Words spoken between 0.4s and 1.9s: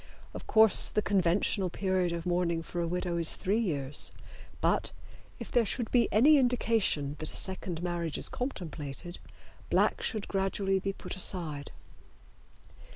course the conventional